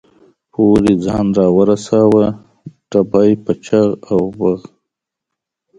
پورې 0.53 0.93
ځان 1.05 1.27
را 1.37 1.47
ورساوه، 1.57 2.25
ډبې 2.91 3.31
په 3.43 3.51
چغ 3.65 3.89
او 4.11 4.21
بغ. 4.37 4.59